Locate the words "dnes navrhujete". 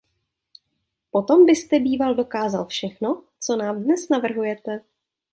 3.83-4.81